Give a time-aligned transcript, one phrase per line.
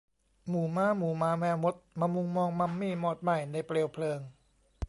[0.49, 4.19] หมู่ม้าหมูหมาแมวมด มามุงมองมัมมี่มอดไหม้ในเปลวเพลิง